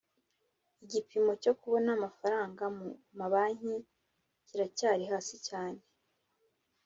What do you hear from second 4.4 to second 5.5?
kiracyari hasi